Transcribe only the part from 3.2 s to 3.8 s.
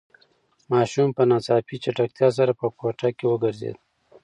وگرځېد.